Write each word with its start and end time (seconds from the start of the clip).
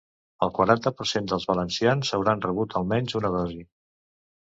El 0.45 0.51
quaranta 0.55 0.91
per 1.01 1.07
cent 1.11 1.29
dels 1.33 1.45
valencians 1.51 2.17
hauran 2.19 2.43
rebut 2.49 2.77
almenys 2.83 3.19
una 3.25 3.37
dosi. 3.41 3.65